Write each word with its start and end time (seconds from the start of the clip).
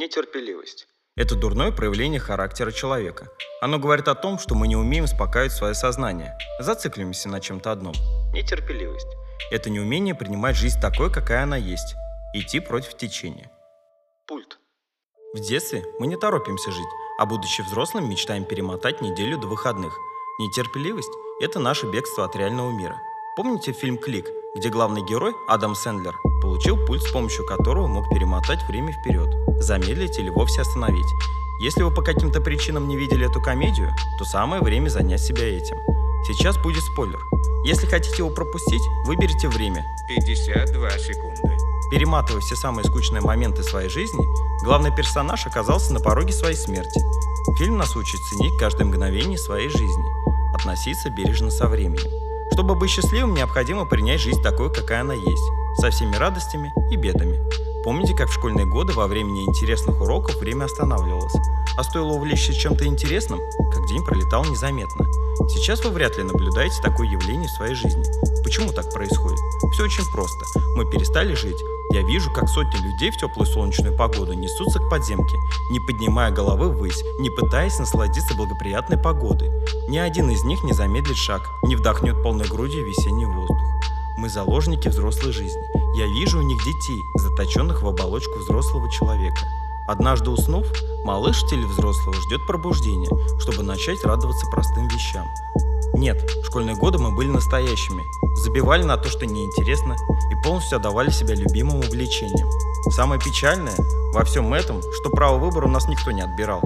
Нетерпеливость. 0.00 0.86
Это 1.14 1.34
дурное 1.34 1.72
проявление 1.72 2.20
характера 2.20 2.70
человека. 2.70 3.28
Оно 3.60 3.78
говорит 3.78 4.08
о 4.08 4.14
том, 4.14 4.38
что 4.38 4.54
мы 4.54 4.66
не 4.66 4.74
умеем 4.74 5.04
успокаивать 5.04 5.52
свое 5.52 5.74
сознание, 5.74 6.38
зацикливаемся 6.58 7.28
на 7.28 7.38
чем-то 7.38 7.70
одном. 7.70 7.92
Нетерпеливость. 8.32 9.08
Это 9.50 9.68
неумение 9.68 10.14
принимать 10.14 10.56
жизнь 10.56 10.80
такой, 10.80 11.12
какая 11.12 11.42
она 11.42 11.58
есть, 11.58 11.94
идти 12.32 12.60
против 12.60 12.96
течения. 12.96 13.50
Пульт. 14.26 14.58
В 15.34 15.40
детстве 15.40 15.84
мы 15.98 16.06
не 16.06 16.16
торопимся 16.16 16.70
жить, 16.70 16.92
а 17.18 17.26
будучи 17.26 17.60
взрослым, 17.60 18.08
мечтаем 18.08 18.46
перемотать 18.46 19.02
неделю 19.02 19.36
до 19.36 19.48
выходных. 19.48 19.94
Нетерпеливость– 20.38 21.12
это 21.42 21.58
наше 21.58 21.84
бегство 21.90 22.24
от 22.24 22.34
реального 22.36 22.70
мира. 22.70 22.96
Помните 23.36 23.72
фильм 23.72 23.98
«Клик», 23.98 24.26
где 24.56 24.70
главный 24.70 25.04
герой, 25.04 25.34
Адам 25.46 25.74
Сэндлер, 25.74 26.16
получил 26.40 26.76
пульт, 26.76 27.02
с 27.02 27.10
помощью 27.10 27.46
которого 27.46 27.86
мог 27.86 28.08
перемотать 28.08 28.62
время 28.68 28.92
вперед, 28.92 29.28
замедлить 29.60 30.18
или 30.18 30.30
вовсе 30.30 30.62
остановить. 30.62 31.06
Если 31.60 31.82
вы 31.82 31.90
по 31.90 32.02
каким-то 32.02 32.40
причинам 32.40 32.88
не 32.88 32.96
видели 32.96 33.28
эту 33.28 33.40
комедию, 33.40 33.94
то 34.18 34.24
самое 34.24 34.62
время 34.62 34.88
занять 34.88 35.20
себя 35.20 35.44
этим. 35.44 35.76
Сейчас 36.26 36.56
будет 36.58 36.82
спойлер. 36.82 37.20
Если 37.64 37.86
хотите 37.86 38.18
его 38.18 38.30
пропустить, 38.30 38.82
выберите 39.04 39.48
время. 39.48 39.84
52 40.08 40.90
секунды. 40.98 41.40
Перематывая 41.90 42.40
все 42.40 42.56
самые 42.56 42.84
скучные 42.84 43.20
моменты 43.20 43.62
своей 43.62 43.88
жизни, 43.88 44.24
главный 44.64 44.94
персонаж 44.94 45.46
оказался 45.46 45.92
на 45.92 46.00
пороге 46.00 46.32
своей 46.32 46.56
смерти. 46.56 47.00
Фильм 47.58 47.76
нас 47.78 47.96
учит 47.96 48.20
ценить 48.20 48.56
каждое 48.58 48.84
мгновение 48.84 49.36
своей 49.36 49.68
жизни, 49.68 50.04
относиться 50.54 51.10
бережно 51.10 51.50
со 51.50 51.66
временем. 51.66 52.10
Чтобы 52.52 52.74
быть 52.74 52.90
счастливым, 52.90 53.34
необходимо 53.34 53.86
принять 53.86 54.20
жизнь 54.20 54.42
такой, 54.42 54.72
какая 54.72 55.00
она 55.00 55.14
есть, 55.14 55.50
со 55.76 55.90
всеми 55.90 56.16
радостями 56.16 56.72
и 56.90 56.96
бедами. 56.96 57.40
Помните, 57.84 58.14
как 58.14 58.28
в 58.28 58.34
школьные 58.34 58.66
годы 58.66 58.92
во 58.92 59.06
время 59.06 59.30
неинтересных 59.30 60.00
уроков 60.00 60.36
время 60.36 60.64
останавливалось, 60.64 61.34
а 61.76 61.82
стоило 61.82 62.12
увлечься 62.12 62.52
чем-то 62.52 62.84
интересным, 62.86 63.40
как 63.72 63.86
день 63.86 64.04
пролетал 64.04 64.44
незаметно. 64.44 65.06
Сейчас 65.48 65.82
вы 65.84 65.90
вряд 65.90 66.16
ли 66.18 66.24
наблюдаете 66.24 66.82
такое 66.82 67.08
явление 67.08 67.48
в 67.48 67.52
своей 67.52 67.74
жизни. 67.74 68.04
Почему 68.44 68.72
так 68.72 68.92
происходит? 68.92 69.38
Все 69.72 69.84
очень 69.84 70.04
просто. 70.12 70.44
Мы 70.76 70.84
перестали 70.90 71.34
жить, 71.34 71.60
я 71.92 72.02
вижу, 72.02 72.30
как 72.30 72.48
сотни 72.48 72.76
людей 72.78 73.10
в 73.10 73.16
теплую 73.16 73.46
солнечную 73.46 73.96
погоду 73.96 74.32
несутся 74.32 74.78
к 74.78 74.88
подземке, 74.88 75.36
не 75.70 75.80
поднимая 75.80 76.30
головы 76.30 76.68
ввысь, 76.68 77.02
не 77.18 77.30
пытаясь 77.30 77.80
насладиться 77.80 78.36
благоприятной 78.36 78.96
погодой. 78.96 79.50
Ни 79.88 79.98
один 79.98 80.30
из 80.30 80.44
них 80.44 80.62
не 80.62 80.72
замедлит 80.72 81.16
шаг, 81.16 81.42
не 81.64 81.74
вдохнет 81.74 82.22
полной 82.22 82.46
грудью 82.46 82.86
весенний 82.86 83.26
воздух. 83.26 83.58
Мы 84.20 84.28
заложники 84.28 84.86
взрослой 84.86 85.32
жизни. 85.32 85.62
Я 85.96 86.04
вижу 86.04 86.40
у 86.40 86.42
них 86.42 86.62
детей, 86.62 87.00
заточенных 87.14 87.80
в 87.80 87.88
оболочку 87.88 88.38
взрослого 88.38 88.90
человека. 88.90 89.38
Однажды 89.88 90.28
уснув, 90.28 90.66
малыш 91.04 91.42
в 91.42 91.48
теле 91.48 91.64
взрослого 91.64 92.14
ждет 92.20 92.46
пробуждения, 92.46 93.08
чтобы 93.40 93.62
начать 93.62 94.04
радоваться 94.04 94.46
простым 94.48 94.88
вещам. 94.88 95.26
Нет, 95.94 96.20
в 96.42 96.44
школьные 96.48 96.76
годы 96.76 96.98
мы 96.98 97.16
были 97.16 97.28
настоящими, 97.28 98.04
забивали 98.36 98.82
на 98.82 98.98
то, 98.98 99.08
что 99.08 99.24
неинтересно, 99.24 99.96
и 100.30 100.44
полностью 100.44 100.76
отдавали 100.76 101.08
себя 101.08 101.34
любимым 101.34 101.78
увлечениям. 101.78 102.50
Самое 102.90 103.18
печальное 103.18 103.74
во 104.12 104.22
всем 104.24 104.52
этом, 104.52 104.82
что 105.00 105.08
право 105.08 105.38
выбора 105.38 105.64
у 105.64 105.70
нас 105.70 105.88
никто 105.88 106.10
не 106.10 106.20
отбирал. 106.20 106.60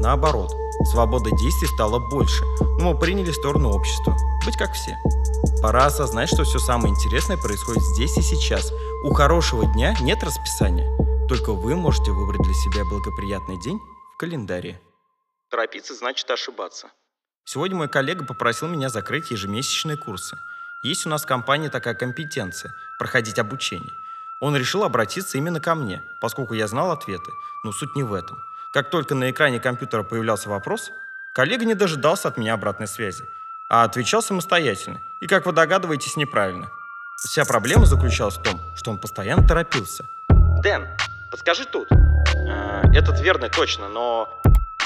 Наоборот, 0.00 0.54
свобода 0.84 1.32
действий 1.32 1.66
стала 1.66 1.98
больше, 1.98 2.44
но 2.78 2.92
мы 2.92 2.96
приняли 2.96 3.32
сторону 3.32 3.70
общества, 3.70 4.16
быть 4.50 4.58
как 4.58 4.72
все. 4.72 4.96
Пора 5.62 5.86
осознать, 5.86 6.28
что 6.28 6.44
все 6.44 6.58
самое 6.58 6.92
интересное 6.92 7.36
происходит 7.36 7.82
здесь 7.82 8.16
и 8.18 8.22
сейчас. 8.22 8.72
У 9.04 9.12
хорошего 9.12 9.64
дня 9.64 9.94
нет 10.00 10.22
расписания. 10.22 10.90
Только 11.28 11.52
вы 11.52 11.76
можете 11.76 12.10
выбрать 12.10 12.42
для 12.42 12.54
себя 12.54 12.84
благоприятный 12.84 13.60
день 13.60 13.78
в 14.14 14.18
календаре. 14.18 14.80
Торопиться 15.50 15.94
значит 15.94 16.28
ошибаться. 16.30 16.88
Сегодня 17.44 17.76
мой 17.76 17.88
коллега 17.88 18.24
попросил 18.24 18.68
меня 18.68 18.88
закрыть 18.88 19.30
ежемесячные 19.30 19.96
курсы. 19.96 20.36
Есть 20.82 21.06
у 21.06 21.08
нас 21.08 21.22
в 21.22 21.26
компании 21.26 21.68
такая 21.68 21.94
компетенция– 21.94 22.72
проходить 22.98 23.38
обучение. 23.38 23.92
Он 24.40 24.56
решил 24.56 24.82
обратиться 24.82 25.38
именно 25.38 25.60
ко 25.60 25.74
мне, 25.74 26.02
поскольку 26.20 26.54
я 26.54 26.66
знал 26.66 26.90
ответы, 26.90 27.30
но 27.64 27.72
суть 27.72 27.94
не 27.94 28.02
в 28.02 28.14
этом. 28.14 28.38
Как 28.72 28.90
только 28.90 29.14
на 29.14 29.30
экране 29.30 29.60
компьютера 29.60 30.02
появлялся 30.02 30.48
вопрос, 30.48 30.90
коллега 31.34 31.64
не 31.64 31.74
дожидался 31.74 32.28
от 32.28 32.38
меня 32.38 32.54
обратной 32.54 32.86
связи, 32.86 33.24
а 33.70 33.84
отвечал 33.84 34.20
самостоятельно, 34.20 35.00
и, 35.20 35.26
как 35.28 35.46
вы 35.46 35.52
догадываетесь, 35.52 36.16
неправильно. 36.16 36.68
Вся 37.16 37.44
проблема 37.44 37.86
заключалась 37.86 38.36
в 38.36 38.42
том, 38.42 38.60
что 38.74 38.90
он 38.90 38.98
постоянно 38.98 39.46
торопился. 39.46 40.04
«Дэн, 40.28 40.88
подскажи 41.30 41.64
тут». 41.64 41.88
«Э, 41.90 42.82
«Этот 42.92 43.20
верный 43.20 43.48
точно, 43.48 43.88
но...» 43.88 44.28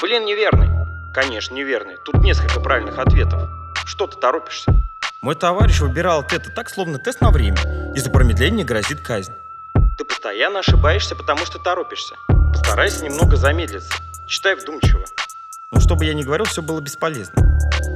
«Блин, 0.01 0.25
неверный». 0.25 0.69
«Конечно, 1.13 1.55
неверный. 1.55 1.97
Тут 2.05 2.15
несколько 2.15 2.59
правильных 2.59 2.99
ответов. 2.99 3.49
Что 3.85 4.05
ты 4.05 4.17
торопишься?» 4.17 4.71
Мой 5.21 5.35
товарищ 5.35 5.79
выбирал 5.79 6.19
ответы 6.19 6.51
так, 6.51 6.69
словно 6.69 6.99
тест 6.99 7.21
на 7.21 7.31
время, 7.31 7.57
и 7.95 7.99
за 7.99 8.11
промедление 8.11 8.65
грозит 8.65 9.01
казнь. 9.01 9.33
Ты 9.97 10.05
постоянно 10.05 10.59
ошибаешься, 10.59 11.15
потому 11.15 11.45
что 11.45 11.57
торопишься. 11.57 12.15
Постарайся 12.27 13.03
немного 13.03 13.37
замедлиться. 13.37 13.93
Читай 14.27 14.55
вдумчиво. 14.55 15.05
Но 15.71 15.79
чтобы 15.79 16.05
я 16.05 16.13
не 16.13 16.23
говорил, 16.23 16.45
все 16.45 16.61
было 16.61 16.79
бесполезно. 16.81 17.33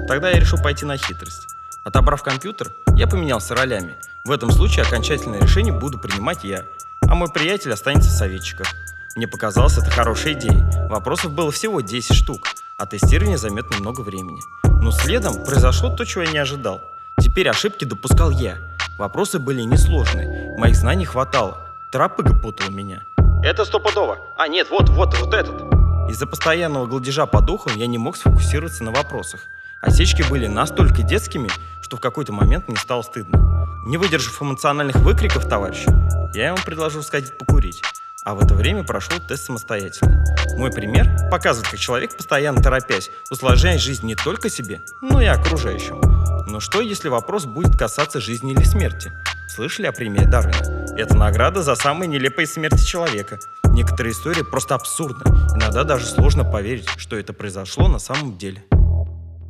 Тогда 0.09 0.31
я 0.31 0.39
решил 0.39 0.57
пойти 0.57 0.85
на 0.85 0.97
хитрость. 0.97 1.49
Отобрав 1.83 2.23
компьютер, 2.23 2.73
я 2.95 3.05
поменялся 3.05 3.53
ролями. 3.53 3.95
В 4.23 4.31
этом 4.31 4.49
случае 4.49 4.83
окончательное 4.83 5.39
решение 5.39 5.71
буду 5.71 5.99
принимать 5.99 6.43
я, 6.43 6.65
а 7.07 7.13
мой 7.13 7.31
приятель 7.31 7.71
останется 7.71 8.09
в 8.09 8.13
советчиках. 8.13 8.73
Мне 9.15 9.27
показалось 9.27 9.77
это 9.77 9.91
хорошей 9.91 10.33
идеей. 10.33 10.63
Вопросов 10.89 11.31
было 11.31 11.51
всего 11.51 11.81
10 11.81 12.15
штук, 12.15 12.47
а 12.75 12.87
тестирование 12.87 13.37
займет 13.37 13.69
немного 13.69 14.01
времени. 14.01 14.41
Но 14.81 14.89
следом 14.89 15.43
произошло 15.43 15.95
то, 15.95 16.03
чего 16.05 16.23
я 16.23 16.31
не 16.31 16.39
ожидал. 16.39 16.81
Теперь 17.19 17.47
ошибки 17.47 17.85
допускал 17.85 18.31
я. 18.31 18.57
Вопросы 18.97 19.37
были 19.37 19.61
несложные, 19.61 20.57
моих 20.57 20.75
знаний 20.75 21.05
хватало. 21.05 21.67
Тропыга 21.91 22.33
путала 22.33 22.71
меня. 22.71 23.03
Это 23.43 23.63
стопудово. 23.63 24.17
А 24.37 24.47
нет, 24.47 24.69
вот, 24.71 24.89
вот, 24.89 25.15
вот 25.19 25.35
этот. 25.35 25.61
Из-за 26.09 26.25
постоянного 26.25 26.87
гладежа 26.87 27.27
по 27.27 27.41
духам 27.41 27.75
я 27.75 27.85
не 27.85 27.99
мог 27.99 28.17
сфокусироваться 28.17 28.83
на 28.83 28.89
вопросах. 28.89 29.41
Осечки 29.81 30.23
были 30.29 30.47
настолько 30.47 31.03
детскими, 31.03 31.49
что 31.81 31.97
в 31.97 31.99
какой-то 31.99 32.33
момент 32.33 32.67
мне 32.67 32.77
стало 32.77 33.01
стыдно. 33.01 33.65
Не 33.85 33.97
выдержав 33.97 34.41
эмоциональных 34.41 34.97
выкриков 34.97 35.47
товарища, 35.47 35.91
я 36.33 36.47
ему 36.47 36.57
предложил 36.65 37.01
сходить 37.01 37.37
покурить 37.37 37.81
а 38.25 38.35
в 38.35 38.43
это 38.43 38.53
время 38.53 38.83
прошел 38.83 39.17
тест 39.27 39.45
самостоятельно. 39.45 40.23
Мой 40.55 40.71
пример 40.71 41.09
показывает, 41.31 41.69
как 41.71 41.79
человек, 41.79 42.15
постоянно 42.15 42.61
торопясь, 42.61 43.09
усложняет 43.31 43.81
жизнь 43.81 44.05
не 44.05 44.15
только 44.15 44.49
себе, 44.49 44.81
но 45.01 45.21
и 45.21 45.25
окружающим. 45.25 45.99
Но 46.47 46.59
что, 46.59 46.81
если 46.81 47.09
вопрос 47.09 47.45
будет 47.45 47.77
касаться 47.77 48.19
жизни 48.19 48.53
или 48.53 48.63
смерти? 48.63 49.11
Слышали 49.47 49.87
о 49.87 49.91
премии 49.91 50.25
Дарвина? 50.25 50.95
Это 50.95 51.15
награда 51.15 51.63
за 51.63 51.75
самые 51.75 52.07
нелепые 52.07 52.45
смерти 52.45 52.83
человека. 52.83 53.39
Некоторые 53.63 54.13
истории 54.13 54.43
просто 54.43 54.75
абсурдны. 54.75 55.23
Иногда 55.55 55.83
даже 55.83 56.05
сложно 56.05 56.43
поверить, 56.43 56.89
что 56.97 57.15
это 57.15 57.33
произошло 57.33 57.87
на 57.87 57.99
самом 57.99 58.37
деле. 58.37 58.63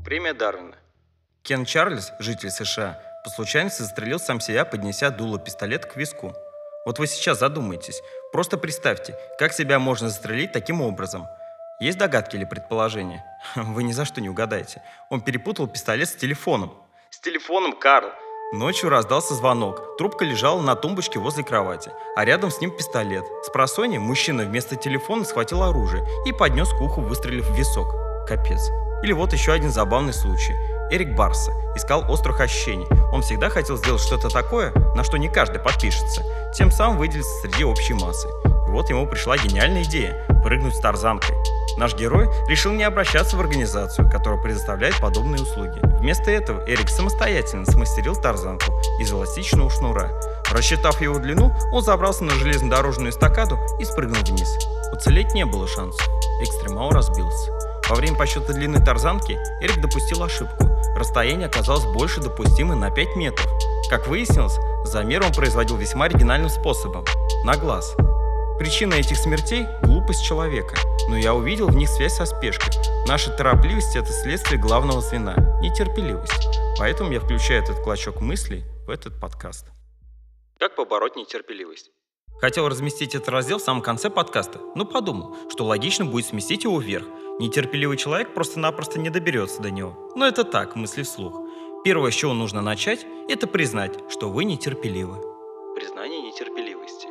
Премия 0.03 0.33
Дарвина. 0.33 0.75
Кен 1.43 1.65
Чарльз, 1.65 2.11
житель 2.19 2.49
США, 2.49 2.99
по 3.23 3.29
случайности 3.29 3.81
застрелил 3.81 4.19
сам 4.19 4.39
себя, 4.39 4.65
поднеся 4.65 5.09
дуло 5.09 5.39
пистолета 5.39 5.87
к 5.87 5.97
виску. 5.97 6.33
Вот 6.85 6.99
вы 6.99 7.07
сейчас 7.07 7.39
задумайтесь, 7.39 8.01
просто 8.31 8.57
представьте, 8.57 9.15
как 9.37 9.53
себя 9.53 9.77
можно 9.77 10.09
застрелить 10.09 10.51
таким 10.51 10.81
образом. 10.81 11.27
Есть 11.81 11.97
догадки 11.97 12.35
или 12.35 12.45
предположения? 12.45 13.23
Вы 13.55 13.83
ни 13.83 13.93
за 13.93 14.03
что 14.03 14.19
не 14.19 14.29
угадаете. 14.29 14.81
Он 15.09 15.21
перепутал 15.21 15.67
пистолет 15.67 16.09
с 16.09 16.15
телефоном. 16.15 16.73
С 17.09 17.19
телефоном, 17.19 17.73
Карл. 17.73 18.09
Ночью 18.51 18.89
раздался 18.89 19.33
звонок. 19.33 19.97
Трубка 19.97 20.25
лежала 20.25 20.61
на 20.61 20.75
тумбочке 20.75 21.19
возле 21.19 21.43
кровати, 21.43 21.91
а 22.15 22.25
рядом 22.25 22.51
с 22.51 22.59
ним 22.59 22.75
пистолет. 22.75 23.23
С 23.43 23.49
просони 23.49 23.97
мужчина 23.97 24.43
вместо 24.43 24.75
телефона 24.75 25.23
схватил 25.23 25.63
оружие 25.63 26.05
и 26.25 26.33
поднес 26.33 26.69
к 26.69 26.81
уху, 26.81 27.01
выстрелив 27.01 27.47
в 27.47 27.55
висок. 27.55 27.95
Капец. 28.29 28.69
Или 29.01 29.11
вот 29.11 29.33
еще 29.33 29.51
один 29.51 29.71
забавный 29.71 30.13
случай. 30.13 30.53
Эрик 30.91 31.15
Барса 31.15 31.51
искал 31.75 32.05
острых 32.11 32.39
ощущений. 32.39 32.85
Он 33.11 33.23
всегда 33.23 33.49
хотел 33.49 33.75
сделать 33.75 34.01
что-то 34.01 34.29
такое, 34.29 34.71
на 34.95 35.03
что 35.03 35.17
не 35.17 35.29
каждый 35.29 35.59
подпишется, 35.59 36.23
тем 36.53 36.69
самым 36.69 36.99
выделиться 36.99 37.41
среди 37.41 37.63
общей 37.63 37.95
массы. 37.95 38.27
И 38.45 38.71
вот 38.71 38.89
ему 38.89 39.07
пришла 39.07 39.35
гениальная 39.35 39.81
идея– 39.83 40.27
прыгнуть 40.43 40.75
с 40.75 40.79
тарзанкой. 40.79 41.35
Наш 41.77 41.95
герой 41.95 42.29
решил 42.47 42.71
не 42.71 42.83
обращаться 42.83 43.35
в 43.35 43.39
организацию, 43.39 44.09
которая 44.11 44.39
предоставляет 44.39 44.99
подобные 44.99 45.41
услуги. 45.41 45.79
Вместо 45.99 46.29
этого 46.29 46.63
Эрик 46.67 46.89
самостоятельно 46.89 47.65
смастерил 47.65 48.15
тарзанку 48.15 48.71
из 48.99 49.11
эластичного 49.11 49.71
шнура. 49.71 50.11
Рассчитав 50.51 51.01
его 51.01 51.17
длину, 51.17 51.51
он 51.71 51.81
забрался 51.81 52.25
на 52.25 52.31
железнодорожную 52.31 53.09
эстакаду 53.09 53.57
и 53.79 53.85
спрыгнул 53.85 54.21
вниз. 54.23 54.55
Уцелеть 54.91 55.33
не 55.33 55.45
было 55.45 55.67
шансов. 55.67 56.07
Экстремал 56.41 56.91
разбился. 56.91 57.68
Во 57.89 57.95
время 57.95 58.15
подсчета 58.15 58.53
длины 58.53 58.79
тарзанки 58.85 59.31
Эрик 59.61 59.81
допустил 59.81 60.21
ошибку. 60.21 60.69
Расстояние 60.95 61.47
оказалось 61.47 61.85
больше 61.85 62.21
допустимой 62.21 62.77
на 62.77 62.91
5 62.91 63.15
метров. 63.15 63.47
Как 63.89 64.05
выяснилось, 64.05 64.59
замер 64.87 65.23
он 65.23 65.33
производил 65.33 65.75
весьма 65.75 66.05
оригинальным 66.05 66.49
способом– 66.49 67.03
на 67.43 67.57
глаз. 67.57 67.95
Причина 68.59 68.93
этих 68.93 69.17
смертей– 69.17 69.65
глупость 69.81 70.23
человека, 70.23 70.75
но 71.07 71.17
я 71.17 71.33
увидел 71.33 71.67
в 71.67 71.75
них 71.75 71.89
связь 71.89 72.13
со 72.13 72.25
спешкой. 72.25 72.75
Наша 73.07 73.31
торопливость– 73.31 73.95
это 73.95 74.11
следствие 74.11 74.61
главного 74.61 75.01
звена– 75.01 75.35
нетерпеливость. 75.61 76.47
Поэтому 76.77 77.11
я 77.11 77.19
включаю 77.19 77.63
этот 77.63 77.81
клочок 77.83 78.21
мыслей 78.21 78.65
в 78.85 78.91
этот 78.91 79.19
подкаст. 79.19 79.65
Как 80.59 80.75
побороть 80.75 81.15
нетерпеливость? 81.15 81.89
Хотел 82.39 82.69
разместить 82.69 83.15
этот 83.15 83.29
раздел 83.29 83.57
в 83.57 83.61
самом 83.61 83.81
конце 83.81 84.09
подкаста, 84.09 84.61
но 84.75 84.85
подумал, 84.85 85.35
что 85.49 85.65
логично 85.65 86.05
будет 86.05 86.25
сместить 86.25 86.63
его 86.63 86.79
вверх. 86.79 87.05
Нетерпеливый 87.39 87.97
человек 87.97 88.33
просто-напросто 88.33 88.97
не 88.99 89.09
доберется 89.09 89.61
до 89.61 89.71
него. 89.71 90.11
Но 90.15 90.25
это 90.25 90.43
так, 90.43 90.75
мысли 90.75 91.03
вслух. 91.03 91.41
Первое, 91.83 92.11
с 92.11 92.15
чего 92.15 92.33
нужно 92.33 92.61
начать, 92.61 93.05
это 93.27 93.45
признать, 93.47 93.99
что 94.09 94.29
вы 94.29 94.45
нетерпеливы. 94.45 95.17
Признание 95.75 96.21
нетерпеливости. 96.21 97.07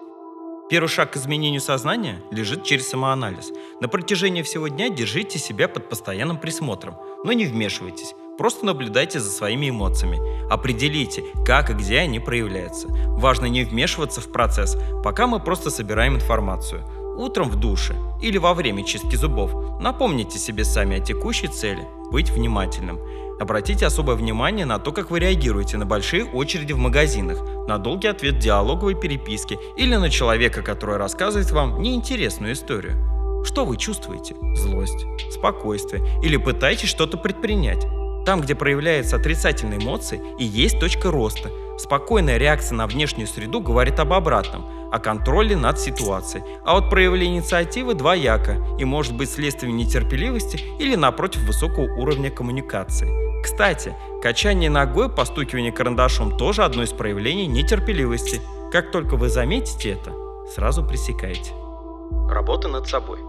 Первый 0.71 0.89
шаг 0.89 1.13
к 1.13 1.17
изменению 1.17 1.63
сознания 1.63 2.23
лежит 2.31 2.65
через 2.65 2.89
самоанализ. 2.89 3.53
На 3.81 3.89
протяжении 3.89 4.43
всего 4.43 4.69
дня 4.69 4.91
держите 4.91 5.39
себя 5.39 5.69
под 5.69 5.89
постоянным 5.89 6.39
присмотром, 6.39 6.97
но 7.25 7.33
не 7.33 7.47
вмешивайтесь. 7.47 8.15
Просто 8.39 8.65
наблюдайте 8.65 9.19
за 9.19 9.31
своими 9.31 9.69
эмоциями. 9.69 10.21
Определите, 10.49 11.25
как 11.45 11.71
и 11.71 11.75
где 11.75 11.99
они 11.99 12.21
проявляются. 12.21 12.87
Важно 12.89 13.47
не 13.47 13.65
вмешиваться 13.65 14.21
в 14.21 14.31
процесс, 14.31 14.77
пока 15.03 15.27
мы 15.27 15.41
просто 15.41 15.71
собираем 15.71 16.15
информацию. 16.15 16.85
Утром 17.19 17.49
в 17.49 17.57
душе 17.57 17.97
или 18.23 18.39
во 18.39 18.55
время 18.55 18.85
чистки 18.85 19.17
зубов 19.17 19.81
напомните 19.81 20.39
себе 20.39 20.65
сами 20.65 20.99
о 20.99 21.01
текущей 21.01 21.49
цели– 21.49 21.83
быть 22.13 22.31
внимательным. 22.31 23.01
Обратите 23.41 23.87
особое 23.87 24.15
внимание 24.15 24.67
на 24.67 24.79
то, 24.79 24.93
как 24.93 25.11
вы 25.11 25.19
реагируете 25.19 25.77
на 25.77 25.85
большие 25.85 26.25
очереди 26.25 26.73
в 26.73 26.79
магазинах, 26.79 27.43
на 27.67 27.79
долгий 27.79 28.07
ответ 28.07 28.39
диалоговой 28.39 28.95
переписке 28.95 29.59
или 29.77 29.97
на 29.97 30.11
человека, 30.11 30.63
который 30.63 30.97
рассказывает 30.97 31.51
вам 31.51 31.83
неинтересную 31.83 32.53
историю. 32.53 33.45
Что 33.45 33.65
вы 33.65 33.77
чувствуете? 33.77 34.37
Злость, 34.55 35.07
спокойствие 35.33 36.05
или 36.23 36.37
пытаетесь 36.37 36.89
что-то 36.89 37.17
предпринять? 37.17 37.85
Там, 38.29 38.43
где 38.43 38.55
проявляются 38.55 39.17
отрицательные 39.17 39.81
эмоции, 39.81 40.21
и 40.39 40.45
есть 40.45 40.79
точка 40.79 41.11
роста. 41.11 41.49
Спокойная 41.79 42.37
реакция 42.37 42.77
на 42.77 42.87
внешнюю 42.87 43.27
среду 43.27 43.63
говорит 43.63 43.99
об 44.01 44.13
обратном, 44.13 44.67
о 44.93 44.99
контроле 44.99 45.57
над 45.57 45.81
ситуацией. 45.81 46.45
А 46.63 46.75
вот 46.75 46.91
проявление 46.91 47.39
инициативы 47.39 47.95
двояко 47.95 48.59
и 48.79 48.85
может 48.85 49.17
быть 49.17 49.31
следствием 49.31 49.79
нетерпеливости 49.79 50.61
или, 50.79 50.95
напротив, 50.95 51.41
высокого 51.45 51.85
уровня 51.85 52.31
коммуникации. 52.31 53.43
Кстати, 53.43 53.97
качание 54.23 54.69
ногой, 54.69 55.09
постукивание 55.09 55.73
карандашом 55.73 56.37
тоже 56.37 56.65
одно 56.65 56.83
из 56.83 56.93
проявлений 56.93 57.47
нетерпеливости. 57.47 58.43
Как 58.71 58.93
только 58.93 59.17
вы 59.17 59.31
заметите 59.31 59.93
это, 59.93 60.13
сразу 60.55 60.85
пресекайте. 60.85 61.55
Работа 62.29 62.69
над 62.69 62.87
собой. 62.87 63.21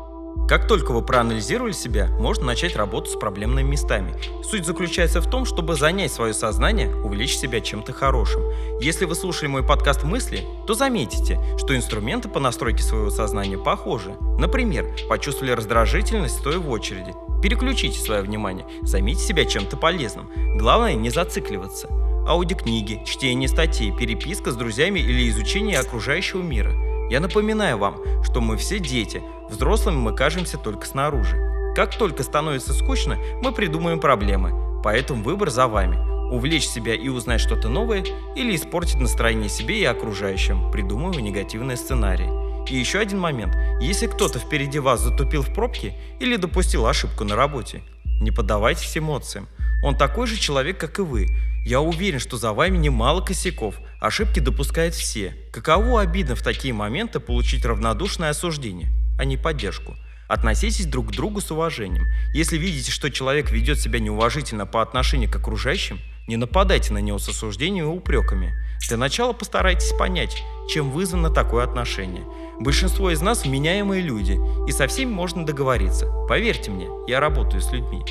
Как 0.49 0.67
только 0.67 0.93
вы 0.93 1.03
проанализировали 1.03 1.73
себя, 1.73 2.07
можно 2.19 2.47
начать 2.47 2.75
работу 2.75 3.11
с 3.11 3.15
проблемными 3.15 3.69
местами. 3.69 4.15
Суть 4.41 4.65
заключается 4.65 5.21
в 5.21 5.29
том, 5.29 5.45
чтобы 5.45 5.75
занять 5.75 6.11
свое 6.11 6.33
сознание, 6.33 6.91
увлечь 6.91 7.37
себя 7.37 7.61
чем-то 7.61 7.93
хорошим. 7.93 8.41
Если 8.81 9.05
вы 9.05 9.13
слушали 9.13 9.45
мой 9.45 9.61
подкаст 9.61 10.03
«Мысли», 10.03 10.47
то 10.65 10.73
заметите, 10.73 11.39
что 11.59 11.75
инструменты 11.75 12.29
по 12.29 12.39
настройке 12.39 12.81
своего 12.81 13.11
сознания 13.11 13.59
похожи. 13.59 14.15
Например, 14.39 14.87
почувствовали 15.07 15.51
раздражительность, 15.51 16.39
стоя 16.39 16.57
в 16.57 16.67
очереди. 16.71 17.13
Переключите 17.43 17.99
свое 17.99 18.23
внимание, 18.23 18.65
займите 18.81 19.21
себя 19.21 19.45
чем-то 19.45 19.77
полезным. 19.77 20.31
Главное 20.57 20.95
не 20.95 21.11
зацикливаться. 21.11 21.89
Аудиокниги, 22.27 23.03
чтение 23.05 23.47
статей, 23.47 23.95
переписка 23.95 24.49
с 24.49 24.55
друзьями 24.55 24.99
или 24.99 25.29
изучение 25.29 25.77
окружающего 25.77 26.41
мира. 26.41 26.88
Я 27.09 27.19
напоминаю 27.19 27.77
вам, 27.77 27.97
что 28.23 28.39
мы 28.39 28.55
все 28.57 28.79
дети, 28.79 29.23
взрослыми 29.49 29.97
мы 29.97 30.15
кажемся 30.15 30.57
только 30.57 30.85
снаружи. 30.85 31.37
Как 31.75 31.97
только 31.97 32.23
становится 32.23 32.73
скучно, 32.73 33.17
мы 33.41 33.51
придумаем 33.51 33.99
проблемы, 33.99 34.81
поэтому 34.83 35.23
выбор 35.23 35.49
за 35.49 35.67
вами. 35.67 35.97
Увлечь 36.31 36.67
себя 36.67 36.93
и 36.93 37.09
узнать 37.09 37.41
что-то 37.41 37.69
новое 37.69 38.03
или 38.35 38.55
испортить 38.55 38.99
настроение 38.99 39.49
себе 39.49 39.81
и 39.81 39.85
окружающим, 39.85 40.71
придумывая 40.71 41.21
негативные 41.21 41.77
сценарии. 41.77 42.29
И 42.69 42.77
еще 42.77 42.99
один 42.99 43.19
момент. 43.19 43.55
Если 43.81 44.05
кто-то 44.05 44.37
впереди 44.37 44.77
вас 44.77 45.01
затупил 45.01 45.41
в 45.41 45.51
пробке 45.53 45.95
или 46.19 46.35
допустил 46.35 46.85
ошибку 46.85 47.23
на 47.23 47.35
работе, 47.35 47.81
не 48.21 48.29
поддавайтесь 48.29 48.95
эмоциям. 48.95 49.47
Он 49.81 49.95
такой 49.95 50.27
же 50.27 50.37
человек, 50.37 50.77
как 50.79 50.99
и 50.99 51.01
вы. 51.01 51.27
Я 51.65 51.81
уверен, 51.81 52.19
что 52.19 52.37
за 52.37 52.53
вами 52.53 52.77
немало 52.77 53.21
косяков. 53.21 53.75
Ошибки 54.01 54.39
допускают 54.39 54.93
все. 54.93 55.35
Каково 55.51 56.01
обидно 56.01 56.35
в 56.35 56.41
такие 56.41 56.73
моменты 56.73 57.19
получить 57.19 57.65
равнодушное 57.65 58.29
осуждение, 58.29 58.89
а 59.17 59.25
не 59.25 59.37
поддержку. 59.37 59.95
Относитесь 60.27 60.85
друг 60.85 61.07
к 61.07 61.11
другу 61.11 61.41
с 61.41 61.49
уважением. 61.51 62.05
Если 62.33 62.57
видите, 62.57 62.91
что 62.91 63.09
человек 63.09 63.51
ведет 63.51 63.79
себя 63.79 63.99
неуважительно 63.99 64.65
по 64.65 64.81
отношению 64.81 65.31
к 65.31 65.35
окружающим, 65.35 65.99
не 66.27 66.37
нападайте 66.37 66.93
на 66.93 66.99
него 66.99 67.17
с 67.17 67.27
осуждением 67.27 67.85
и 67.85 67.97
упреками. 67.97 68.53
Для 68.87 68.97
начала 68.97 69.33
постарайтесь 69.33 69.91
понять, 69.93 70.43
чем 70.69 70.91
вызвано 70.91 71.31
такое 71.31 71.63
отношение. 71.63 72.23
Большинство 72.59 73.09
из 73.09 73.21
нас 73.21 73.43
вменяемые 73.43 74.01
люди, 74.01 74.37
и 74.67 74.71
со 74.71 74.87
всеми 74.87 75.11
можно 75.11 75.45
договориться. 75.45 76.05
Поверьте 76.27 76.69
мне, 76.69 76.87
я 77.07 77.19
работаю 77.19 77.61
с 77.61 77.71
людьми. 77.71 78.03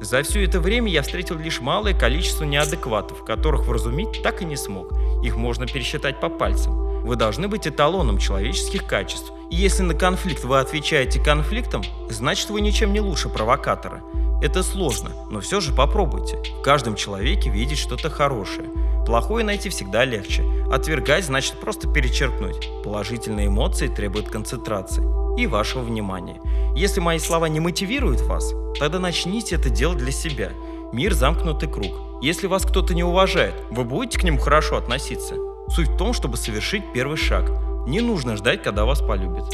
За 0.00 0.22
все 0.22 0.44
это 0.44 0.60
время 0.60 0.90
я 0.90 1.02
встретил 1.02 1.38
лишь 1.38 1.60
малое 1.60 1.94
количество 1.94 2.44
неадекватов, 2.44 3.24
которых 3.24 3.66
вразумить 3.66 4.22
так 4.22 4.42
и 4.42 4.44
не 4.44 4.56
смог. 4.56 4.92
Их 5.22 5.36
можно 5.36 5.66
пересчитать 5.66 6.20
по 6.20 6.28
пальцам. 6.28 7.02
Вы 7.02 7.16
должны 7.16 7.48
быть 7.48 7.66
эталоном 7.66 8.18
человеческих 8.18 8.86
качеств. 8.86 9.32
И 9.50 9.56
если 9.56 9.82
на 9.82 9.94
конфликт 9.94 10.44
вы 10.44 10.58
отвечаете 10.58 11.18
конфликтом, 11.22 11.82
значит 12.10 12.50
вы 12.50 12.60
ничем 12.60 12.92
не 12.92 13.00
лучше 13.00 13.28
провокатора. 13.30 14.02
Это 14.42 14.62
сложно, 14.62 15.12
но 15.30 15.40
все 15.40 15.60
же 15.60 15.72
попробуйте. 15.72 16.42
В 16.58 16.62
каждом 16.62 16.94
человеке 16.94 17.48
видеть 17.48 17.78
что-то 17.78 18.10
хорошее. 18.10 18.68
Плохое 19.06 19.46
найти 19.46 19.70
всегда 19.70 20.04
легче. 20.04 20.44
Отвергать 20.70 21.24
значит 21.24 21.58
просто 21.58 21.90
перечеркнуть. 21.90 22.68
Положительные 22.84 23.46
эмоции 23.46 23.88
требуют 23.88 24.28
концентрации 24.28 25.25
и 25.36 25.46
вашего 25.46 25.82
внимания. 25.82 26.40
Если 26.74 27.00
мои 27.00 27.18
слова 27.18 27.46
не 27.46 27.60
мотивируют 27.60 28.20
вас, 28.22 28.52
тогда 28.78 28.98
начните 28.98 29.56
это 29.56 29.70
делать 29.70 29.98
для 29.98 30.12
себя. 30.12 30.50
Мир– 30.92 31.12
замкнутый 31.14 31.68
круг. 31.68 31.92
Если 32.22 32.46
вас 32.46 32.64
кто-то 32.64 32.94
не 32.94 33.04
уважает, 33.04 33.54
вы 33.70 33.84
будете 33.84 34.18
к 34.18 34.24
нему 34.24 34.38
хорошо 34.38 34.76
относиться. 34.76 35.34
Суть 35.68 35.88
в 35.88 35.96
том, 35.96 36.12
чтобы 36.12 36.36
совершить 36.36 36.92
первый 36.92 37.16
шаг. 37.16 37.50
Не 37.86 38.00
нужно 38.00 38.36
ждать, 38.36 38.62
когда 38.62 38.84
вас 38.84 39.00
полюбят. 39.00 39.52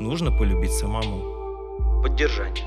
Нужно 0.00 0.30
полюбить 0.30 0.72
самому. 0.72 2.02
Поддержание. 2.02 2.66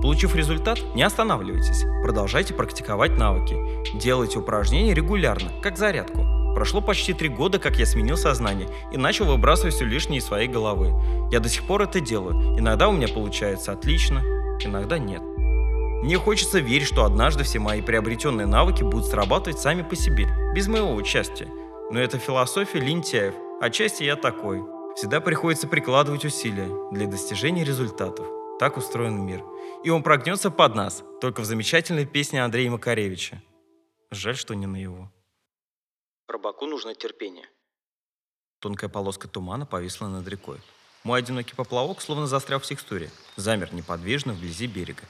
Получив 0.00 0.36
результат, 0.36 0.78
не 0.94 1.02
останавливайтесь, 1.02 1.84
продолжайте 2.04 2.54
практиковать 2.54 3.18
навыки. 3.18 3.56
Делайте 3.98 4.38
упражнения 4.38 4.94
регулярно, 4.94 5.50
как 5.60 5.76
зарядку. 5.76 6.37
Прошло 6.54 6.80
почти 6.80 7.12
три 7.12 7.28
года, 7.28 7.58
как 7.58 7.76
я 7.76 7.86
сменил 7.86 8.16
сознание 8.16 8.68
и 8.92 8.96
начал 8.96 9.26
выбрасывать 9.26 9.74
все 9.74 9.84
лишнее 9.84 10.18
из 10.18 10.24
своей 10.24 10.48
головы. 10.48 10.92
Я 11.30 11.40
до 11.40 11.48
сих 11.48 11.64
пор 11.64 11.82
это 11.82 12.00
делаю. 12.00 12.58
Иногда 12.58 12.88
у 12.88 12.92
меня 12.92 13.08
получается 13.08 13.72
отлично, 13.72 14.20
иногда 14.60 14.98
нет. 14.98 15.22
Мне 16.02 16.16
хочется 16.16 16.60
верить, 16.60 16.86
что 16.86 17.04
однажды 17.04 17.42
все 17.44 17.58
мои 17.58 17.82
приобретенные 17.82 18.46
навыки 18.46 18.84
будут 18.84 19.06
срабатывать 19.06 19.58
сами 19.58 19.82
по 19.82 19.96
себе, 19.96 20.28
без 20.54 20.68
моего 20.68 20.94
участия. 20.94 21.48
Но 21.90 21.98
это 21.98 22.18
философия 22.18 22.80
лентяев. 22.80 23.34
Отчасти 23.60 24.04
я 24.04 24.14
такой. 24.14 24.62
Всегда 24.94 25.20
приходится 25.20 25.66
прикладывать 25.66 26.24
усилия 26.24 26.68
для 26.92 27.06
достижения 27.06 27.64
результатов. 27.64 28.26
Так 28.60 28.76
устроен 28.76 29.24
мир. 29.24 29.44
И 29.84 29.90
он 29.90 30.02
прогнется 30.02 30.50
под 30.50 30.74
нас, 30.74 31.02
только 31.20 31.40
в 31.40 31.44
замечательной 31.44 32.06
песне 32.06 32.44
Андрея 32.44 32.70
Макаревича. 32.70 33.42
Жаль, 34.10 34.36
что 34.36 34.54
не 34.54 34.66
на 34.66 34.76
его. 34.76 35.10
Рыбаку 36.28 36.66
нужно 36.66 36.94
терпение. 36.94 37.48
Тонкая 38.60 38.90
полоска 38.90 39.28
тумана 39.28 39.64
повисла 39.64 40.08
над 40.08 40.28
рекой. 40.28 40.60
Мой 41.02 41.20
одинокий 41.20 41.54
поплавок 41.54 42.02
словно 42.02 42.26
застрял 42.26 42.60
в 42.60 42.66
текстуре, 42.66 43.10
замер 43.36 43.72
неподвижно 43.72 44.34
вблизи 44.34 44.66
берега. 44.66 45.04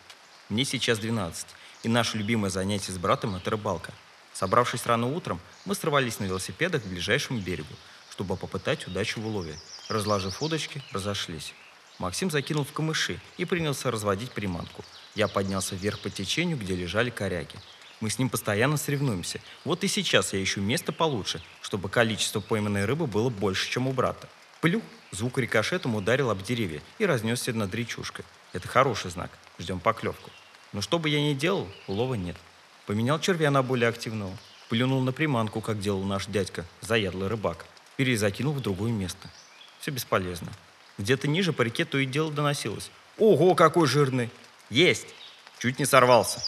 Мне 0.48 0.64
сейчас 0.64 1.00
12, 1.00 1.48
и 1.82 1.88
наше 1.88 2.18
любимое 2.18 2.50
занятие 2.50 2.92
с 2.92 2.98
братом– 2.98 3.34
это 3.36 3.50
рыбалка. 3.50 3.92
Собравшись 4.32 4.86
рано 4.86 5.12
утром, 5.12 5.40
мы 5.64 5.74
срывались 5.74 6.20
на 6.20 6.26
велосипедах 6.26 6.84
к 6.84 6.86
ближайшему 6.86 7.40
берегу, 7.40 7.74
чтобы 8.10 8.36
попытать 8.36 8.86
удачу 8.86 9.20
в 9.20 9.26
улове. 9.26 9.58
Разложив 9.88 10.40
удочки, 10.40 10.80
разошлись. 10.92 11.52
Максим 11.98 12.30
закинул 12.30 12.62
в 12.62 12.72
камыши 12.72 13.18
и 13.38 13.44
принялся 13.44 13.90
разводить 13.90 14.30
приманку. 14.30 14.84
Я 15.16 15.26
поднялся 15.26 15.74
вверх 15.74 15.98
по 15.98 16.10
течению, 16.10 16.58
где 16.58 16.76
лежали 16.76 17.10
коряги. 17.10 17.56
Мы 18.00 18.10
с 18.10 18.18
ним 18.18 18.30
постоянно 18.30 18.76
соревнуемся. 18.76 19.40
Вот 19.64 19.82
и 19.82 19.88
сейчас 19.88 20.32
я 20.32 20.42
ищу 20.42 20.60
место 20.60 20.92
получше, 20.92 21.42
чтобы 21.60 21.88
количество 21.88 22.40
пойманной 22.40 22.84
рыбы 22.84 23.06
было 23.06 23.28
больше, 23.28 23.68
чем 23.70 23.88
у 23.88 23.92
брата. 23.92 24.28
Плюх! 24.60 24.82
Звук 25.10 25.38
рикошетом 25.38 25.94
ударил 25.94 26.30
об 26.30 26.42
деревья 26.42 26.82
и 26.98 27.06
разнесся 27.06 27.52
над 27.52 27.74
речушкой. 27.74 28.24
Это 28.52 28.68
хороший 28.68 29.10
знак. 29.10 29.30
Ждем 29.58 29.80
поклевку. 29.80 30.30
Но 30.72 30.82
что 30.82 30.98
бы 30.98 31.08
я 31.08 31.20
ни 31.20 31.34
делал, 31.34 31.66
улова 31.86 32.14
нет. 32.14 32.36
Поменял 32.86 33.18
червя 33.18 33.50
на 33.50 33.62
более 33.62 33.88
активного. 33.88 34.36
Плюнул 34.68 35.00
на 35.00 35.12
приманку, 35.12 35.60
как 35.62 35.80
делал 35.80 36.02
наш 36.04 36.26
дядька, 36.26 36.66
заядлый 36.82 37.28
рыбак. 37.28 37.64
Перезакинул 37.96 38.52
в 38.52 38.60
другое 38.60 38.92
место. 38.92 39.30
Все 39.80 39.90
бесполезно. 39.90 40.52
Где-то 40.98 41.26
ниже 41.26 41.52
по 41.52 41.62
реке 41.62 41.84
то 41.84 41.96
и 41.98 42.04
дело 42.04 42.30
доносилось. 42.30 42.90
Ого, 43.16 43.54
какой 43.54 43.86
жирный! 43.86 44.30
Есть! 44.68 45.06
Чуть 45.58 45.78
не 45.78 45.86
сорвался. 45.86 46.40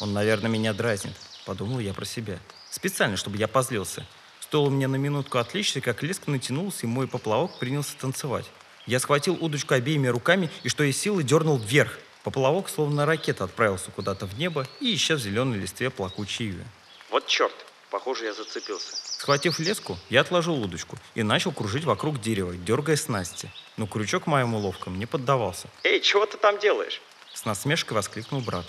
Он, 0.00 0.14
наверное, 0.14 0.50
меня 0.50 0.72
дразнит, 0.72 1.14
подумал 1.44 1.78
я 1.78 1.92
про 1.92 2.04
себя. 2.04 2.38
Специально, 2.70 3.16
чтобы 3.16 3.36
я 3.36 3.46
позлился. 3.46 4.06
Стоило 4.40 4.70
мне 4.70 4.88
на 4.88 4.96
минутку 4.96 5.38
отвлечься, 5.38 5.80
как 5.80 6.02
леска 6.02 6.30
натянулся, 6.30 6.80
и 6.82 6.86
мой 6.86 7.06
поплавок 7.06 7.58
принялся 7.58 7.96
танцевать. 7.96 8.46
Я 8.86 8.98
схватил 8.98 9.36
удочку 9.40 9.74
обеими 9.74 10.08
руками 10.08 10.50
и, 10.62 10.68
что 10.68 10.82
из 10.84 10.98
силы, 10.98 11.22
дернул 11.22 11.58
вверх. 11.58 11.98
Поплавок, 12.24 12.68
словно 12.68 13.06
ракета, 13.06 13.44
отправился 13.44 13.90
куда-то 13.90 14.26
в 14.26 14.38
небо 14.38 14.66
и 14.80 14.94
исчез 14.94 15.20
в 15.20 15.22
зеленой 15.22 15.58
листве 15.58 15.90
плакучей 15.90 16.48
ивы. 16.48 16.64
Вот 17.10 17.26
черт! 17.26 17.52
Похоже, 17.90 18.26
я 18.26 18.32
зацепился. 18.32 18.96
Схватив 19.18 19.58
леску, 19.58 19.98
я 20.08 20.20
отложил 20.20 20.62
удочку 20.62 20.96
и 21.14 21.22
начал 21.22 21.52
кружить 21.52 21.84
вокруг 21.84 22.20
дерева, 22.20 22.54
дергая 22.54 22.96
снасти. 22.96 23.52
Но 23.76 23.86
крючок 23.86 24.26
моим 24.26 24.54
уловкам 24.54 24.98
не 24.98 25.06
поддавался. 25.06 25.68
«Эй, 25.82 26.00
чего 26.00 26.24
ты 26.24 26.38
там 26.38 26.58
делаешь?» 26.58 27.00
С 27.34 27.44
насмешкой 27.44 27.96
воскликнул 27.96 28.40
брат. 28.40 28.64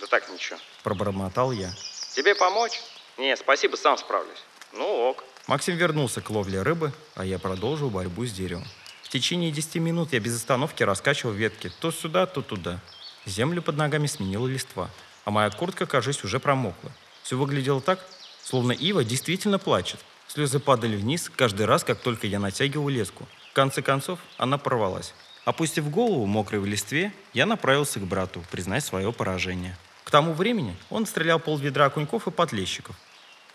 «Да 0.00 0.06
так 0.06 0.28
ничего». 0.30 0.58
Пробормотал 0.82 1.52
я. 1.52 1.72
«Тебе 2.14 2.34
помочь?» 2.34 2.80
«Не, 3.18 3.36
спасибо, 3.36 3.76
сам 3.76 3.96
справлюсь». 3.96 4.42
«Ну 4.72 5.10
ок». 5.10 5.24
Максим 5.46 5.76
вернулся 5.76 6.20
к 6.20 6.30
ловле 6.30 6.62
рыбы, 6.62 6.92
а 7.14 7.24
я 7.24 7.38
продолжил 7.38 7.90
борьбу 7.90 8.24
с 8.24 8.32
деревом. 8.32 8.66
В 9.02 9.08
течение 9.08 9.52
10 9.52 9.76
минут 9.76 10.12
я 10.12 10.20
без 10.20 10.34
остановки 10.36 10.82
раскачивал 10.82 11.32
ветки 11.32 11.70
то 11.80 11.92
сюда, 11.92 12.26
то 12.26 12.42
туда. 12.42 12.80
Землю 13.26 13.62
под 13.62 13.76
ногами 13.76 14.06
сменила 14.06 14.46
листва, 14.46 14.90
а 15.24 15.30
моя 15.30 15.50
куртка, 15.50 15.86
кажется, 15.86 16.26
уже 16.26 16.40
промокла. 16.40 16.90
Все 17.22 17.36
выглядело 17.36 17.80
так, 17.80 18.00
словно 18.42 18.72
Ива 18.72 19.04
действительно 19.04 19.58
плачет. 19.58 20.00
Слезы 20.28 20.58
падали 20.58 20.96
вниз 20.96 21.30
каждый 21.34 21.66
раз, 21.66 21.84
как 21.84 22.00
только 22.00 22.26
я 22.26 22.40
натягивал 22.40 22.88
леску. 22.88 23.26
В 23.50 23.54
конце 23.54 23.82
концов, 23.82 24.18
она 24.36 24.58
порвалась. 24.58 25.14
Опустив 25.44 25.90
голову 25.90 26.24
мокрой 26.26 26.60
в 26.60 26.66
листве, 26.66 27.12
я 27.34 27.44
направился 27.44 28.00
к 28.00 28.04
брату, 28.04 28.42
признать 28.50 28.84
свое 28.84 29.12
поражение. 29.12 29.76
К 30.04 30.10
тому 30.10 30.32
времени 30.32 30.76
он 30.90 31.06
стрелял 31.06 31.38
пол 31.38 31.58
ведра 31.58 31.86
окуньков 31.86 32.26
и 32.26 32.30
подлещиков. 32.30 32.96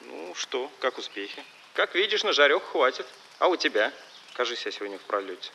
«Ну 0.01 0.33
что, 0.35 0.69
как 0.79 0.97
успехи?» 0.97 1.43
«Как 1.73 1.95
видишь, 1.95 2.23
на 2.23 2.33
жарек 2.33 2.63
хватит. 2.63 3.05
А 3.39 3.47
у 3.47 3.55
тебя?» 3.55 3.91
«Кажись, 4.33 4.65
я 4.65 4.71
сегодня 4.71 4.97
в 4.97 5.01
пролете». 5.01 5.49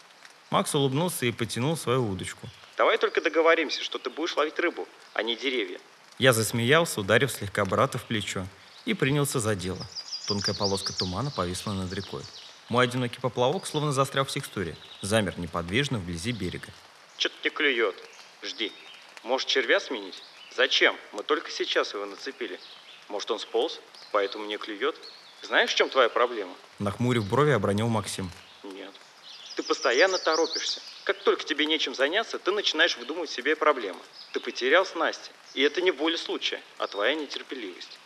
Макс 0.51 0.75
улыбнулся 0.75 1.27
и 1.27 1.33
потянул 1.33 1.77
свою 1.77 2.09
удочку. 2.09 2.49
«Давай 2.77 2.99
только 2.99 3.21
договоримся, 3.21 3.83
что 3.83 3.99
ты 3.99 4.11
будешь 4.11 4.37
ловить 4.37 4.59
рыбу, 4.59 4.89
а 5.13 5.23
не 5.23 5.37
деревья». 5.37 5.79
Я 6.19 6.33
засмеялся, 6.33 7.01
ударив 7.01 7.31
слегка 7.31 7.65
брата 7.65 7.99
в 7.99 8.05
плечо, 8.05 8.47
и 8.85 8.95
принялся 8.95 9.39
за 9.39 9.55
дело. 9.55 9.85
Тонкая 10.27 10.55
полоска 10.55 10.93
тумана 10.93 11.31
повисла 11.31 11.73
над 11.73 11.93
рекой. 11.93 12.23
Мой 12.69 12.85
одинокий 12.85 13.21
поплавок 13.21 13.67
словно 13.67 13.93
застрял 13.93 14.25
в 14.25 14.31
текстуре, 14.31 14.77
замер 15.03 15.39
неподвижно 15.39 15.99
вблизи 15.99 16.33
берега. 16.33 16.69
«Что-то 17.19 17.37
не 17.45 17.51
клюет. 17.51 17.95
Жди. 18.43 18.73
Может, 19.23 19.49
червя 19.49 19.81
сменить? 19.81 20.23
Зачем? 20.57 20.97
Мы 21.13 21.23
только 21.23 21.51
сейчас 21.51 21.93
его 21.95 22.07
нацепили. 22.07 22.59
Может, 23.09 23.31
он 23.31 23.39
сполз, 23.39 23.81
поэтому 24.13 24.47
не 24.47 24.57
клюет? 24.57 24.97
Знаешь, 25.43 25.71
в 25.71 25.75
чем 25.75 25.91
твоя 25.91 26.09
проблема?» 26.09 26.55
Нахмурив 26.79 27.29
брови, 27.29 27.53
обронил 27.53 27.89
Максим. 27.89 28.31
«Нет. 28.63 28.93
Ты 29.57 29.63
постоянно 29.63 30.19
торопишься. 30.19 30.81
Как 31.05 31.19
только 31.23 31.45
тебе 31.45 31.67
нечем 31.67 31.95
заняться, 31.95 32.39
ты 32.39 32.51
начинаешь 32.51 32.97
выдумывать 32.97 33.31
себе 33.31 33.57
проблемы. 33.57 34.01
Ты 34.33 34.41
потерял 34.41 34.87
снасти. 34.87 35.31
И 35.53 35.63
это 35.63 35.83
не 35.83 35.91
воля 35.91 36.17
случая, 36.17 36.61
а 36.79 36.87
твоя 36.87 37.15
нетерпеливость. 37.15 37.99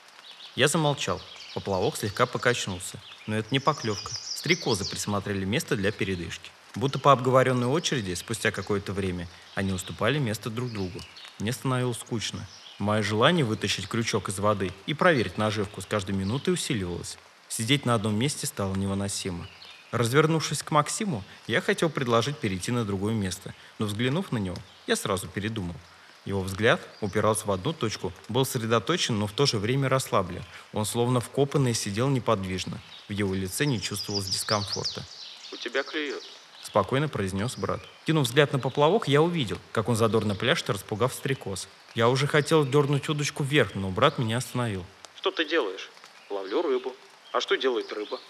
Я 0.56 0.66
замолчал. 0.66 1.20
Поплавок 1.54 1.96
слегка 1.96 2.26
покачнулся. 2.26 2.98
Но 3.26 3.36
это 3.36 3.48
не 3.52 3.60
поклевка. 3.60 4.10
Стрекозы 4.48 4.86
присмотрели 4.86 5.44
место 5.44 5.76
для 5.76 5.92
передышки. 5.92 6.50
Будто 6.74 6.98
по 6.98 7.12
обговоренной 7.12 7.66
очереди, 7.66 8.14
спустя 8.14 8.50
какое-то 8.50 8.94
время, 8.94 9.28
они 9.54 9.74
уступали 9.74 10.18
место 10.18 10.48
друг 10.48 10.72
другу. 10.72 10.98
Мне 11.38 11.52
становилось 11.52 11.98
скучно. 11.98 12.48
Мое 12.78 13.02
желание 13.02 13.44
вытащить 13.44 13.86
крючок 13.88 14.30
из 14.30 14.38
воды 14.38 14.72
и 14.86 14.94
проверить 14.94 15.36
наживку 15.36 15.82
с 15.82 15.84
каждой 15.84 16.12
минутой 16.12 16.54
усиливалось. 16.54 17.18
Сидеть 17.46 17.84
на 17.84 17.92
одном 17.92 18.18
месте 18.18 18.46
стало 18.46 18.74
невыносимо. 18.74 19.46
Развернувшись 19.90 20.62
к 20.62 20.70
Максиму, 20.70 21.22
я 21.46 21.60
хотел 21.60 21.90
предложить 21.90 22.38
перейти 22.38 22.72
на 22.72 22.86
другое 22.86 23.12
место, 23.12 23.54
но 23.78 23.84
взглянув 23.84 24.32
на 24.32 24.38
него, 24.38 24.56
я 24.86 24.96
сразу 24.96 25.28
передумал. 25.28 25.76
Его 26.28 26.42
взгляд 26.42 26.78
упирался 27.00 27.46
в 27.46 27.50
одну 27.50 27.72
точку, 27.72 28.12
был 28.28 28.44
сосредоточен, 28.44 29.18
но 29.18 29.26
в 29.26 29.32
то 29.32 29.46
же 29.46 29.56
время 29.56 29.88
расслаблен. 29.88 30.44
Он 30.74 30.84
словно 30.84 31.20
вкопанный 31.20 31.72
сидел 31.72 32.10
неподвижно. 32.10 32.82
В 33.08 33.12
его 33.12 33.32
лице 33.32 33.64
не 33.64 33.80
чувствовалось 33.80 34.28
дискомфорта. 34.28 35.06
«У 35.54 35.56
тебя 35.56 35.82
клюет»,— 35.82 36.22
спокойно 36.62 37.08
произнес 37.08 37.56
брат. 37.56 37.80
Кинув 38.04 38.26
взгляд 38.26 38.52
на 38.52 38.58
поплавок, 38.58 39.08
я 39.08 39.22
увидел, 39.22 39.56
как 39.72 39.88
он 39.88 39.96
задорно 39.96 40.34
пляшет, 40.34 40.68
распугав 40.68 41.14
стрекоз. 41.14 41.66
Я 41.94 42.10
уже 42.10 42.26
хотел 42.26 42.66
дернуть 42.66 43.08
удочку 43.08 43.42
вверх, 43.42 43.74
но 43.74 43.88
брат 43.88 44.18
меня 44.18 44.36
остановил. 44.36 44.84
«Что 45.16 45.30
ты 45.30 45.46
делаешь?» 45.46 45.88
«Ловлю 46.28 46.60
рыбу». 46.60 46.94
«А 47.32 47.40
что 47.40 47.56
делает 47.56 47.90
рыба?» 47.90 48.20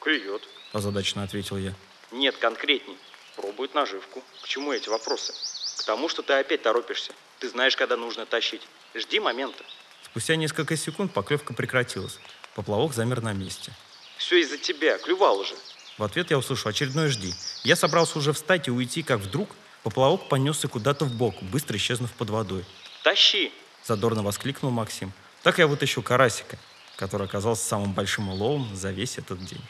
«Клюет»,— 0.00 0.48
озадаченно 0.72 1.24
ответил 1.24 1.58
я. 1.58 1.74
«Нет, 2.12 2.34
конкретней. 2.38 2.96
Пробует 3.36 3.74
наживку. 3.74 4.22
К 4.42 4.48
чему 4.48 4.72
эти 4.72 4.88
вопросы?» 4.88 5.34
«К 5.76 5.84
тому, 5.84 6.08
что 6.08 6.22
ты 6.22 6.32
опять 6.32 6.62
торопишься. 6.62 7.12
Ты 7.42 7.48
знаешь, 7.48 7.74
когда 7.74 7.96
нужно 7.96 8.24
тащить. 8.24 8.62
Жди 8.94 9.18
момента. 9.18 9.64
Спустя 10.04 10.36
несколько 10.36 10.76
секунд 10.76 11.12
поклевка 11.12 11.52
прекратилась. 11.52 12.20
Поплавок 12.54 12.94
замер 12.94 13.20
на 13.20 13.32
месте. 13.32 13.72
Все 14.16 14.40
из-за 14.42 14.58
тебя, 14.58 14.96
клювал 14.98 15.40
уже. 15.40 15.54
В 15.98 16.04
ответ 16.04 16.30
я 16.30 16.38
услышал 16.38 16.68
очередное 16.68 17.08
«жди». 17.08 17.34
Я 17.64 17.74
собрался 17.74 18.16
уже 18.20 18.32
встать 18.32 18.68
и 18.68 18.70
уйти, 18.70 19.02
как 19.02 19.18
вдруг 19.18 19.50
поплавок 19.82 20.28
понесся 20.28 20.68
куда-то 20.68 21.04
в 21.04 21.12
бок, 21.12 21.34
быстро 21.42 21.76
исчезнув 21.76 22.12
под 22.12 22.30
водой. 22.30 22.64
«Тащи!»– 23.02 23.52
задорно 23.84 24.22
воскликнул 24.22 24.70
Максим. 24.70 25.12
Так 25.42 25.58
я 25.58 25.66
вытащил 25.66 26.04
карасика, 26.04 26.60
который 26.94 27.26
оказался 27.26 27.64
самым 27.64 27.92
большим 27.92 28.28
уловом 28.28 28.70
за 28.76 28.92
весь 28.92 29.18
этот 29.18 29.44
день. 29.44 29.62